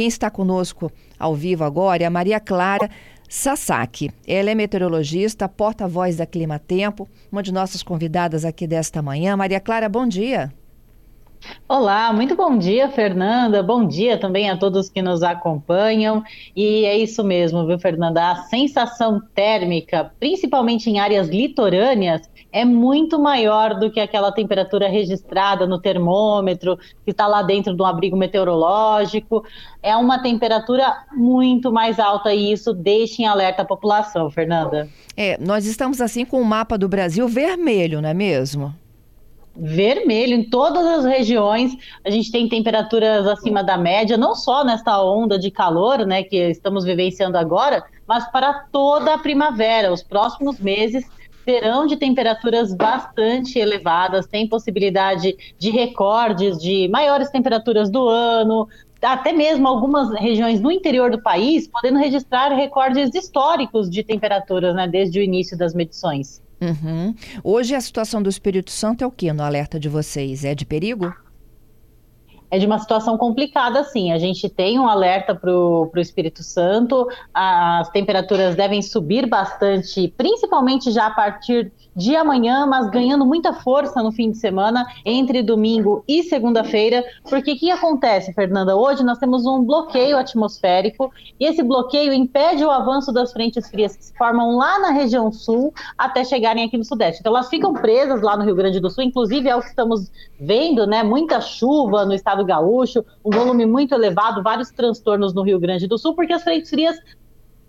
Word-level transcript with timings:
Quem 0.00 0.08
está 0.08 0.30
conosco 0.30 0.90
ao 1.18 1.34
vivo 1.34 1.62
agora 1.62 2.02
é 2.02 2.06
a 2.06 2.10
Maria 2.10 2.40
Clara 2.40 2.88
Sasaki. 3.28 4.10
Ela 4.26 4.48
é 4.48 4.54
meteorologista, 4.54 5.46
porta-voz 5.46 6.16
da 6.16 6.24
Clima 6.24 6.58
Tempo, 6.58 7.06
uma 7.30 7.42
de 7.42 7.52
nossas 7.52 7.82
convidadas 7.82 8.46
aqui 8.46 8.66
desta 8.66 9.02
manhã. 9.02 9.36
Maria 9.36 9.60
Clara, 9.60 9.90
bom 9.90 10.06
dia. 10.06 10.50
Olá, 11.68 12.12
muito 12.12 12.34
bom 12.34 12.58
dia, 12.58 12.88
Fernanda. 12.88 13.62
Bom 13.62 13.86
dia 13.86 14.18
também 14.18 14.50
a 14.50 14.56
todos 14.56 14.88
que 14.88 15.00
nos 15.00 15.22
acompanham. 15.22 16.22
E 16.54 16.84
é 16.84 16.98
isso 16.98 17.22
mesmo, 17.22 17.66
viu, 17.66 17.78
Fernanda? 17.78 18.30
A 18.30 18.36
sensação 18.44 19.22
térmica, 19.34 20.12
principalmente 20.18 20.90
em 20.90 20.98
áreas 20.98 21.28
litorâneas, 21.28 22.28
é 22.52 22.64
muito 22.64 23.18
maior 23.18 23.78
do 23.78 23.90
que 23.90 24.00
aquela 24.00 24.32
temperatura 24.32 24.88
registrada 24.88 25.66
no 25.66 25.80
termômetro, 25.80 26.76
que 27.04 27.12
está 27.12 27.26
lá 27.26 27.42
dentro 27.42 27.74
de 27.74 27.82
um 27.82 27.86
abrigo 27.86 28.16
meteorológico. 28.16 29.44
É 29.82 29.96
uma 29.96 30.20
temperatura 30.20 31.04
muito 31.12 31.72
mais 31.72 31.98
alta 32.00 32.34
e 32.34 32.52
isso 32.52 32.74
deixa 32.74 33.22
em 33.22 33.26
alerta 33.26 33.62
a 33.62 33.64
população, 33.64 34.28
Fernanda. 34.30 34.88
É, 35.16 35.38
nós 35.38 35.66
estamos 35.66 36.00
assim 36.00 36.24
com 36.24 36.40
o 36.40 36.44
mapa 36.44 36.76
do 36.76 36.88
Brasil 36.88 37.28
vermelho, 37.28 38.02
não 38.02 38.08
é 38.08 38.14
mesmo? 38.14 38.74
Vermelho 39.56 40.34
em 40.34 40.44
todas 40.44 40.84
as 40.86 41.04
regiões. 41.04 41.76
A 42.04 42.10
gente 42.10 42.30
tem 42.30 42.48
temperaturas 42.48 43.26
acima 43.26 43.62
da 43.62 43.76
média, 43.76 44.16
não 44.16 44.34
só 44.34 44.64
nesta 44.64 45.02
onda 45.02 45.38
de 45.38 45.50
calor, 45.50 46.06
né, 46.06 46.22
que 46.22 46.36
estamos 46.36 46.84
vivenciando 46.84 47.36
agora, 47.36 47.84
mas 48.06 48.30
para 48.30 48.52
toda 48.72 49.14
a 49.14 49.18
primavera. 49.18 49.92
Os 49.92 50.02
próximos 50.02 50.58
meses 50.58 51.04
serão 51.44 51.86
de 51.86 51.96
temperaturas 51.96 52.74
bastante 52.74 53.58
elevadas, 53.58 54.26
tem 54.26 54.48
possibilidade 54.48 55.36
de 55.58 55.70
recordes 55.70 56.58
de 56.58 56.88
maiores 56.88 57.30
temperaturas 57.30 57.90
do 57.90 58.08
ano, 58.08 58.68
até 59.02 59.32
mesmo 59.32 59.66
algumas 59.66 60.10
regiões 60.20 60.60
no 60.60 60.70
interior 60.70 61.10
do 61.10 61.22
país 61.22 61.66
podendo 61.66 61.98
registrar 61.98 62.48
recordes 62.54 63.14
históricos 63.14 63.88
de 63.88 64.04
temperaturas, 64.04 64.74
né, 64.74 64.86
desde 64.86 65.18
o 65.18 65.22
início 65.22 65.56
das 65.56 65.74
medições. 65.74 66.42
Uhum. 66.60 67.14
Hoje 67.42 67.74
a 67.74 67.80
situação 67.80 68.22
do 68.22 68.28
Espírito 68.28 68.70
Santo 68.70 69.02
é 69.02 69.06
o 69.06 69.10
que 69.10 69.32
no 69.32 69.42
alerta 69.42 69.80
de 69.80 69.88
vocês? 69.88 70.44
É 70.44 70.54
de 70.54 70.66
perigo? 70.66 71.14
É 72.50 72.58
de 72.58 72.66
uma 72.66 72.78
situação 72.78 73.16
complicada, 73.16 73.84
sim. 73.84 74.12
A 74.12 74.18
gente 74.18 74.48
tem 74.48 74.78
um 74.78 74.88
alerta 74.88 75.34
para 75.34 75.50
o 75.50 75.90
Espírito 75.96 76.42
Santo, 76.42 77.06
as 77.32 77.88
temperaturas 77.90 78.56
devem 78.56 78.82
subir 78.82 79.26
bastante, 79.26 80.12
principalmente 80.16 80.90
já 80.90 81.06
a 81.06 81.10
partir 81.10 81.72
de 81.94 82.14
amanhã, 82.16 82.66
mas 82.66 82.88
ganhando 82.88 83.26
muita 83.26 83.52
força 83.52 84.02
no 84.02 84.12
fim 84.12 84.30
de 84.30 84.38
semana, 84.38 84.86
entre 85.04 85.42
domingo 85.42 86.04
e 86.06 86.22
segunda-feira, 86.22 87.04
porque 87.28 87.52
o 87.52 87.58
que 87.58 87.70
acontece, 87.70 88.32
Fernanda? 88.32 88.76
Hoje 88.76 89.04
nós 89.04 89.18
temos 89.18 89.44
um 89.44 89.64
bloqueio 89.64 90.16
atmosférico 90.16 91.12
e 91.38 91.44
esse 91.44 91.62
bloqueio 91.62 92.12
impede 92.12 92.64
o 92.64 92.70
avanço 92.70 93.12
das 93.12 93.32
frentes 93.32 93.68
frias 93.68 93.96
que 93.96 94.04
se 94.04 94.16
formam 94.16 94.56
lá 94.56 94.78
na 94.78 94.90
região 94.90 95.30
sul 95.32 95.74
até 95.98 96.24
chegarem 96.24 96.64
aqui 96.64 96.78
no 96.78 96.84
sudeste. 96.84 97.20
Então 97.20 97.34
elas 97.34 97.48
ficam 97.48 97.72
presas 97.72 98.22
lá 98.22 98.36
no 98.36 98.44
Rio 98.44 98.54
Grande 98.54 98.80
do 98.80 98.88
Sul, 98.88 99.04
inclusive 99.04 99.48
é 99.48 99.56
o 99.56 99.60
que 99.60 99.68
estamos 99.68 100.10
vendo, 100.38 100.86
né? 100.86 101.02
Muita 101.02 101.40
chuva 101.40 102.04
no 102.04 102.14
estado 102.14 102.39
gaúcho, 102.44 103.04
um 103.24 103.30
volume 103.30 103.66
muito 103.66 103.94
elevado, 103.94 104.42
vários 104.42 104.70
transtornos 104.70 105.34
no 105.34 105.42
Rio 105.42 105.58
Grande 105.58 105.86
do 105.86 105.98
Sul, 105.98 106.14
porque 106.14 106.32
as 106.32 106.42
frentes 106.42 106.70
frias 106.70 106.96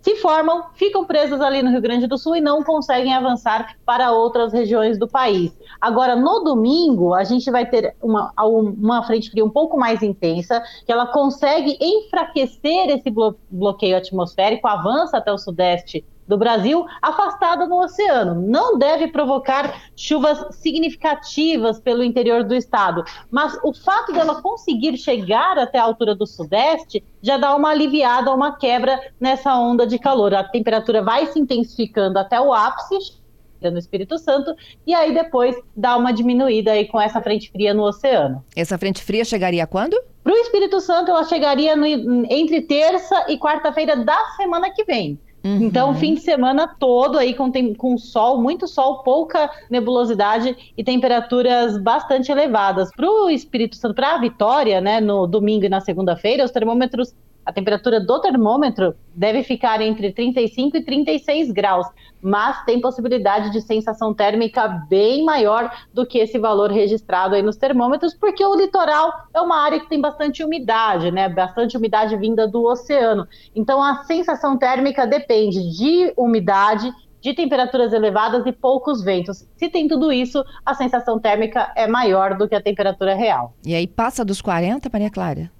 se 0.00 0.16
formam, 0.16 0.64
ficam 0.74 1.04
presas 1.04 1.40
ali 1.40 1.62
no 1.62 1.70
Rio 1.70 1.80
Grande 1.80 2.06
do 2.06 2.16
Sul 2.16 2.36
e 2.36 2.40
não 2.40 2.62
conseguem 2.64 3.12
avançar 3.12 3.76
para 3.84 4.12
outras 4.12 4.52
regiões 4.52 4.98
do 4.98 5.06
país. 5.06 5.56
Agora, 5.80 6.16
no 6.16 6.40
domingo, 6.40 7.14
a 7.14 7.22
gente 7.24 7.50
vai 7.50 7.66
ter 7.66 7.94
uma, 8.02 8.32
uma 8.38 9.02
frente 9.02 9.30
fria 9.30 9.44
um 9.44 9.50
pouco 9.50 9.78
mais 9.78 10.02
intensa, 10.02 10.62
que 10.86 10.92
ela 10.92 11.06
consegue 11.06 11.76
enfraquecer 11.80 12.88
esse 12.88 13.12
bloqueio 13.50 13.96
atmosférico, 13.96 14.66
avança 14.66 15.18
até 15.18 15.30
o 15.30 15.38
sudeste 15.38 16.04
do 16.30 16.38
Brasil 16.38 16.86
afastada 17.02 17.66
no 17.66 17.82
oceano. 17.82 18.40
Não 18.40 18.78
deve 18.78 19.08
provocar 19.08 19.82
chuvas 19.96 20.46
significativas 20.56 21.80
pelo 21.80 22.04
interior 22.04 22.44
do 22.44 22.54
estado, 22.54 23.02
mas 23.30 23.58
o 23.64 23.74
fato 23.74 24.12
dela 24.12 24.40
conseguir 24.40 24.96
chegar 24.96 25.58
até 25.58 25.78
a 25.78 25.82
altura 25.82 26.14
do 26.14 26.26
sudeste 26.26 27.02
já 27.20 27.36
dá 27.36 27.54
uma 27.56 27.70
aliviada, 27.70 28.32
uma 28.32 28.56
quebra 28.56 29.00
nessa 29.18 29.58
onda 29.58 29.84
de 29.84 29.98
calor. 29.98 30.32
A 30.32 30.44
temperatura 30.44 31.02
vai 31.02 31.26
se 31.26 31.38
intensificando 31.40 32.16
até 32.16 32.40
o 32.40 32.54
ápice 32.54 33.18
no 33.60 33.78
Espírito 33.78 34.16
Santo 34.16 34.54
e 34.86 34.94
aí 34.94 35.12
depois 35.12 35.56
dá 35.76 35.96
uma 35.96 36.12
diminuída 36.12 36.72
aí 36.72 36.86
com 36.86 36.98
essa 36.98 37.20
frente 37.20 37.50
fria 37.50 37.74
no 37.74 37.82
oceano. 37.82 38.42
Essa 38.54 38.78
frente 38.78 39.02
fria 39.02 39.24
chegaria 39.24 39.66
quando? 39.66 40.00
Para 40.22 40.32
o 40.32 40.36
Espírito 40.36 40.80
Santo, 40.80 41.10
ela 41.10 41.24
chegaria 41.24 41.74
no, 41.74 41.84
entre 42.30 42.60
terça 42.62 43.26
e 43.28 43.36
quarta-feira 43.36 43.96
da 43.96 44.18
semana 44.36 44.70
que 44.70 44.84
vem. 44.84 45.18
Uhum. 45.42 45.62
Então, 45.62 45.94
fim 45.94 46.14
de 46.14 46.20
semana 46.20 46.68
todo 46.68 47.18
aí 47.18 47.34
com, 47.34 47.50
com 47.76 47.96
sol, 47.96 48.40
muito 48.40 48.68
sol, 48.68 49.02
pouca 49.02 49.50
nebulosidade 49.70 50.72
e 50.76 50.84
temperaturas 50.84 51.78
bastante 51.78 52.30
elevadas. 52.30 52.90
Para 52.94 53.10
o 53.10 53.30
Espírito 53.30 53.76
Santo, 53.76 53.94
para 53.94 54.14
a 54.14 54.18
Vitória, 54.18 54.80
né, 54.80 55.00
no 55.00 55.26
domingo 55.26 55.64
e 55.64 55.68
na 55.68 55.80
segunda-feira, 55.80 56.44
os 56.44 56.50
termômetros 56.50 57.14
a 57.44 57.52
temperatura 57.52 58.00
do 58.00 58.20
termômetro 58.20 58.94
deve 59.14 59.42
ficar 59.42 59.80
entre 59.80 60.12
35 60.12 60.76
e 60.76 60.84
36 60.84 61.50
graus, 61.50 61.86
mas 62.22 62.64
tem 62.64 62.80
possibilidade 62.80 63.50
de 63.50 63.60
sensação 63.60 64.12
térmica 64.14 64.68
bem 64.88 65.24
maior 65.24 65.70
do 65.92 66.06
que 66.06 66.18
esse 66.18 66.38
valor 66.38 66.70
registrado 66.70 67.34
aí 67.34 67.42
nos 67.42 67.56
termômetros, 67.56 68.14
porque 68.14 68.44
o 68.44 68.54
litoral 68.54 69.12
é 69.34 69.40
uma 69.40 69.56
área 69.56 69.80
que 69.80 69.88
tem 69.88 70.00
bastante 70.00 70.44
umidade, 70.44 71.10
né? 71.10 71.28
Bastante 71.28 71.76
umidade 71.76 72.16
vinda 72.16 72.46
do 72.46 72.64
oceano. 72.64 73.26
Então 73.54 73.82
a 73.82 74.04
sensação 74.04 74.58
térmica 74.58 75.06
depende 75.06 75.76
de 75.76 76.12
umidade 76.16 76.92
de 77.20 77.34
temperaturas 77.34 77.92
elevadas 77.92 78.46
e 78.46 78.52
poucos 78.52 79.02
ventos. 79.02 79.46
Se 79.56 79.68
tem 79.68 79.86
tudo 79.86 80.12
isso, 80.12 80.42
a 80.64 80.74
sensação 80.74 81.18
térmica 81.18 81.70
é 81.76 81.86
maior 81.86 82.36
do 82.36 82.48
que 82.48 82.54
a 82.54 82.62
temperatura 82.62 83.14
real. 83.14 83.54
E 83.64 83.74
aí 83.74 83.86
passa 83.86 84.24
dos 84.24 84.40
40, 84.40 84.88
Maria 84.90 85.10
Clara? 85.10 85.50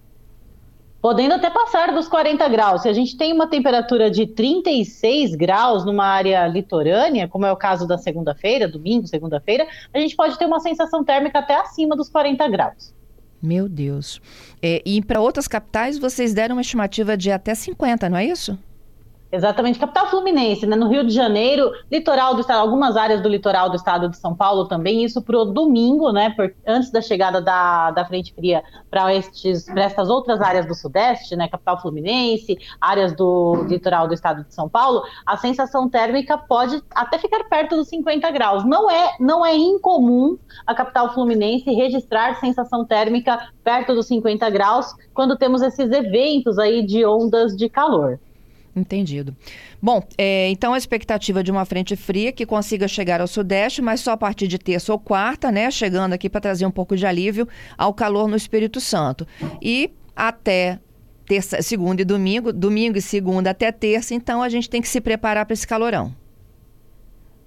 Podendo 1.01 1.35
até 1.35 1.49
passar 1.51 1.93
dos 1.93 2.09
40 2.09 2.47
graus. 2.49 2.83
Se 2.83 2.89
a 2.89 2.93
gente 2.93 3.17
tem 3.17 3.33
uma 3.33 3.47
temperatura 3.47 4.11
de 4.11 4.27
36 4.27 5.35
graus 5.35 5.85
numa 5.85 6.05
área 6.05 6.47
litorânea, 6.47 7.29
como 7.29 7.47
é 7.47 7.53
o 7.53 7.57
caso 7.57 7.87
da 7.87 7.97
segunda-feira, 7.97 8.69
domingo, 8.69 9.07
segunda-feira, 9.07 9.67
a 9.93 9.99
gente 9.99 10.15
pode 10.15 10.39
ter 10.39 10.47
uma 10.47 10.61
sensação 10.61 11.03
térmica 11.03 11.39
até 11.39 11.55
acima 11.55 11.97
dos 11.97 12.09
40 12.09 12.47
graus. 12.49 12.95
Meu 13.43 13.69
Deus. 13.69 14.21
É, 14.63 14.83
e 14.85 15.01
para 15.03 15.21
outras 15.21 15.49
capitais, 15.49 15.99
vocês 15.99 16.35
deram 16.35 16.57
uma 16.57 16.61
estimativa 16.61 17.17
de 17.17 17.31
até 17.31 17.55
50, 17.55 18.09
não 18.11 18.19
é 18.19 18.27
isso? 18.27 18.59
Exatamente, 19.33 19.79
capital 19.79 20.09
fluminense, 20.09 20.67
né? 20.67 20.75
no 20.75 20.89
Rio 20.89 21.07
de 21.07 21.15
Janeiro, 21.15 21.71
litoral 21.89 22.35
do 22.35 22.41
estado, 22.41 22.59
algumas 22.59 22.97
áreas 22.97 23.23
do 23.23 23.29
litoral 23.29 23.71
do 23.71 23.77
estado 23.77 24.09
de 24.09 24.17
São 24.17 24.35
Paulo 24.35 24.67
também, 24.67 25.05
isso 25.05 25.23
para 25.23 25.39
o 25.39 25.45
domingo, 25.45 26.11
né? 26.11 26.31
Por, 26.31 26.53
antes 26.67 26.91
da 26.91 27.01
chegada 27.01 27.41
da, 27.41 27.93
da 27.93 28.05
frente 28.05 28.35
fria 28.35 28.61
para 28.91 29.13
estas 29.15 30.09
outras 30.09 30.41
áreas 30.41 30.67
do 30.67 30.75
Sudeste, 30.75 31.37
né? 31.37 31.47
Capital 31.47 31.81
fluminense, 31.81 32.59
áreas 32.81 33.15
do 33.15 33.65
litoral 33.69 34.09
do 34.09 34.15
estado 34.15 34.43
de 34.43 34.53
São 34.53 34.69
Paulo, 34.69 35.03
a 35.25 35.37
sensação 35.37 35.89
térmica 35.89 36.37
pode 36.37 36.83
até 36.93 37.17
ficar 37.17 37.45
perto 37.45 37.77
dos 37.77 37.89
50 37.89 38.29
graus. 38.33 38.65
Não 38.65 38.91
é, 38.91 39.15
não 39.21 39.47
é 39.47 39.55
incomum 39.55 40.37
a 40.67 40.75
capital 40.75 41.15
fluminense 41.15 41.71
registrar 41.71 42.35
sensação 42.41 42.85
térmica 42.85 43.39
perto 43.63 43.95
dos 43.95 44.09
50 44.09 44.51
graus 44.51 44.93
quando 45.15 45.37
temos 45.37 45.63
esses 45.63 45.89
eventos 45.93 46.59
aí 46.59 46.85
de 46.85 47.07
ondas 47.07 47.57
de 47.57 47.69
calor. 47.69 48.19
Entendido. 48.75 49.37
Bom, 49.83 50.03
é, 50.17 50.49
então 50.49 50.73
a 50.73 50.79
expectativa 50.79 51.43
de 51.43 51.51
uma 51.51 51.65
frente 51.65 51.97
fria 51.97 52.31
que 52.31 52.47
consiga 52.47 52.87
chegar 52.87 53.21
ao 53.21 53.27
sudeste, 53.27 53.83
mas 53.83 54.01
só 54.01 54.13
a 54.13 54.17
partir 54.17 54.47
de 54.47 54.59
terça 54.59 54.93
ou 54.93 54.99
quarta, 54.99 55.51
né? 55.51 55.71
Chegando 55.71 56.13
aqui 56.13 56.29
para 56.31 56.41
trazer 56.41 56.67
um 56.67 56.71
pouco 56.71 56.97
de 56.97 57.05
alívio 57.05 57.49
ao 57.77 57.93
calor 57.93 58.29
no 58.29 58.37
Espírito 58.37 58.81
Santo. 58.81 59.27
E 59.61 59.91
até 60.15 60.79
terça, 61.27 61.63
segunda 61.63 62.03
e 62.03 62.05
domingo, 62.05 62.53
domingo 62.53 62.99
e 62.99 63.03
segunda 63.03 63.51
até 63.51 63.73
terça, 63.73 64.15
então 64.15 64.43
a 64.43 64.49
gente 64.49 64.71
tem 64.71 64.81
que 64.81 64.89
se 64.89 65.01
preparar 65.01 65.47
para 65.47 65.55
esse 65.55 65.67
calorão 65.67 66.15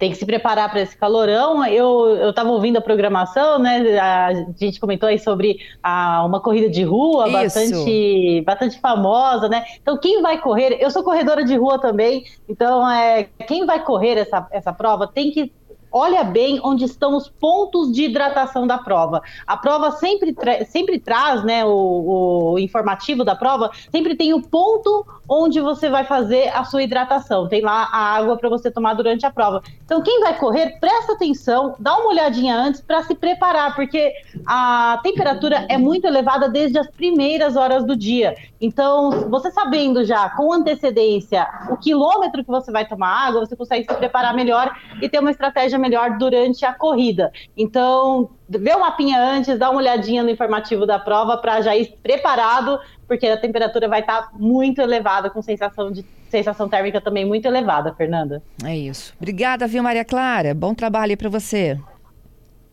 tem 0.04 0.10
que 0.10 0.18
se 0.18 0.26
preparar 0.26 0.70
para 0.70 0.82
esse 0.82 0.94
calorão. 0.94 1.64
Eu 1.64 2.28
estava 2.28 2.50
ouvindo 2.50 2.76
a 2.76 2.80
programação, 2.82 3.58
né? 3.58 3.98
A 3.98 4.34
gente 4.54 4.78
comentou 4.78 5.08
aí 5.08 5.18
sobre 5.18 5.56
a, 5.82 6.22
uma 6.26 6.40
corrida 6.40 6.68
de 6.68 6.82
rua 6.82 7.30
bastante, 7.30 8.42
bastante 8.42 8.78
famosa, 8.78 9.48
né? 9.48 9.64
Então, 9.80 9.96
quem 9.96 10.20
vai 10.20 10.38
correr? 10.38 10.76
Eu 10.78 10.90
sou 10.90 11.02
corredora 11.02 11.42
de 11.42 11.56
rua 11.56 11.78
também, 11.78 12.24
então 12.46 12.86
é, 12.90 13.24
quem 13.46 13.64
vai 13.64 13.82
correr 13.82 14.18
essa, 14.18 14.46
essa 14.50 14.74
prova 14.74 15.06
tem 15.06 15.30
que 15.30 15.50
olha 15.94 16.24
bem 16.24 16.60
onde 16.64 16.84
estão 16.84 17.16
os 17.16 17.28
pontos 17.28 17.92
de 17.92 18.06
hidratação 18.06 18.66
da 18.66 18.76
prova. 18.76 19.22
A 19.46 19.56
prova 19.56 19.92
sempre, 19.92 20.34
tra 20.34 20.64
sempre 20.64 20.98
traz, 20.98 21.44
né, 21.44 21.64
o, 21.64 22.54
o, 22.54 22.58
informativo 22.58 23.24
da 23.24 23.36
prova, 23.36 23.70
sempre 23.92 24.16
tem 24.16 24.34
o 24.34 24.42
ponto 24.42 25.06
onde 25.28 25.60
você 25.60 25.88
vai 25.88 26.04
fazer 26.04 26.48
a 26.54 26.64
sua 26.64 26.82
hidratação. 26.82 27.48
Tem 27.48 27.62
lá 27.62 27.88
a 27.92 28.16
água 28.16 28.36
para 28.36 28.48
você 28.48 28.70
tomar 28.70 28.94
durante 28.94 29.24
a 29.24 29.30
prova. 29.30 29.62
Então, 29.84 30.02
quem 30.02 30.20
vai 30.20 30.36
correr, 30.38 30.78
presta 30.80 31.12
atenção, 31.12 31.74
dá 31.78 31.96
uma 31.96 32.08
olhadinha 32.08 32.56
antes 32.56 32.80
para 32.80 33.02
se 33.02 33.14
preparar, 33.14 33.74
porque 33.74 34.12
a 34.46 35.00
temperatura 35.02 35.66
é 35.68 35.76
muito 35.76 36.06
elevada 36.06 36.48
desde 36.48 36.78
as 36.78 36.90
primeiras 36.90 37.56
horas 37.56 37.84
do 37.84 37.96
dia. 37.96 38.34
Então, 38.60 39.28
você 39.28 39.50
sabendo 39.50 40.04
já 40.04 40.30
com 40.30 40.52
antecedência 40.52 41.46
o 41.70 41.76
quilômetro 41.76 42.44
que 42.44 42.50
você 42.50 42.72
vai 42.72 42.86
tomar 42.86 43.28
água, 43.28 43.44
você 43.44 43.54
consegue 43.54 43.86
se 43.86 43.94
preparar 43.94 44.34
melhor 44.34 44.74
e 45.00 45.08
ter 45.08 45.18
uma 45.18 45.30
estratégia 45.30 45.78
melhor 45.78 46.16
durante 46.18 46.64
a 46.64 46.72
corrida. 46.72 47.30
Então, 47.56 48.30
vê 48.48 48.74
o 48.74 48.80
mapinha 48.80 49.20
antes, 49.20 49.58
dá 49.58 49.70
uma 49.70 49.80
olhadinha 49.80 50.22
no 50.22 50.30
informativo 50.30 50.86
da 50.86 50.98
prova 50.98 51.36
para 51.38 51.60
já 51.60 51.76
ir 51.76 51.98
preparado, 52.02 52.78
porque 53.14 53.28
a 53.28 53.36
temperatura 53.36 53.88
vai 53.88 54.00
estar 54.00 54.22
tá 54.22 54.30
muito 54.34 54.80
elevada, 54.80 55.30
com 55.30 55.40
sensação 55.40 55.92
de 55.92 56.04
sensação 56.28 56.68
térmica 56.68 57.00
também 57.00 57.24
muito 57.24 57.46
elevada, 57.46 57.94
Fernanda. 57.94 58.42
É 58.64 58.76
isso. 58.76 59.14
Obrigada, 59.16 59.68
viu, 59.68 59.84
Maria 59.84 60.04
Clara? 60.04 60.52
Bom 60.52 60.74
trabalho 60.74 61.16
para 61.16 61.28
você. 61.28 61.78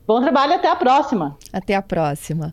Bom 0.08 0.20
trabalho, 0.20 0.54
até 0.54 0.68
a 0.68 0.76
próxima. 0.76 1.38
Até 1.54 1.76
a 1.76 1.82
próxima. 1.82 2.52